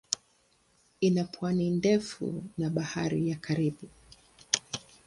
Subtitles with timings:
[1.01, 3.89] Ina pwani ndefu na Bahari ya Karibi.